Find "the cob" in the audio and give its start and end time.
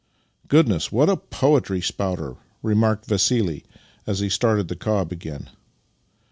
4.67-5.11